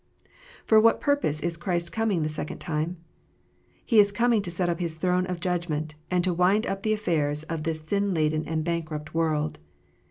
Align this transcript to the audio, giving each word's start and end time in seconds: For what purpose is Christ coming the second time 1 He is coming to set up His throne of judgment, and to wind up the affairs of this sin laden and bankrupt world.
For 0.65 0.79
what 0.79 0.99
purpose 0.99 1.39
is 1.41 1.57
Christ 1.61 1.91
coming 1.91 2.23
the 2.23 2.27
second 2.27 2.57
time 2.57 2.87
1 2.87 2.97
He 3.85 3.99
is 3.99 4.11
coming 4.11 4.41
to 4.41 4.49
set 4.49 4.67
up 4.67 4.79
His 4.79 4.95
throne 4.95 5.27
of 5.27 5.39
judgment, 5.39 5.93
and 6.09 6.23
to 6.23 6.33
wind 6.33 6.65
up 6.65 6.81
the 6.81 6.93
affairs 6.93 7.43
of 7.43 7.61
this 7.65 7.81
sin 7.81 8.11
laden 8.11 8.43
and 8.47 8.63
bankrupt 8.63 9.13
world. 9.13 9.59